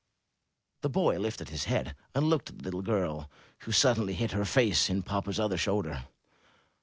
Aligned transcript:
*' 0.41 0.81
The 0.81 0.89
boy 0.89 1.19
lifted 1.19 1.49
his 1.49 1.65
head 1.65 1.95
and 2.15 2.27
looked 2.27 2.49
at 2.49 2.57
the 2.57 2.63
little 2.63 2.81
girl, 2.81 3.29
who 3.59 3.71
suddenly 3.71 4.15
hid 4.15 4.31
her 4.31 4.45
face 4.45 4.89
in 4.89 4.97
the 4.97 5.03
papa's 5.03 5.39
other 5.39 5.57
shoulder. 5.57 6.05